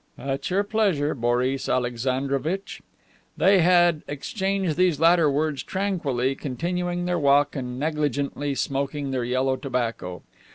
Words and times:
"At 0.17 0.49
your 0.49 0.63
pleasure, 0.63 1.13
Boris 1.13 1.69
Alexandrovitch." 1.69 2.81
They 3.37 3.59
had 3.59 4.01
exchanged 4.07 4.75
these 4.75 4.99
latter 4.99 5.29
words 5.29 5.61
tranquilly 5.61 6.33
continuing 6.33 7.05
their 7.05 7.19
walk 7.19 7.55
and 7.55 7.77
negligently 7.79 8.55
smoking 8.55 9.11
their 9.11 9.23
yellow 9.23 9.57
tobacco. 9.57 10.23